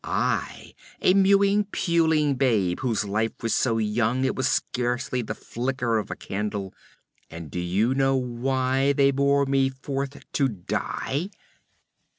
[0.03, 5.99] I, a mewing, puling babe whose life was so young it was scarcely the flicker
[5.99, 6.73] of a candle.
[7.29, 11.29] And do you know why they bore me forth to die?'